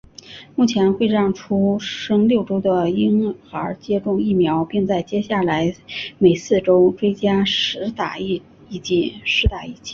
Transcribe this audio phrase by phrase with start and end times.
[0.55, 5.75] 目前会让出生六周的婴孩接种疫苗并在接下来
[6.17, 8.41] 每四周追加施打一
[8.81, 9.19] 剂。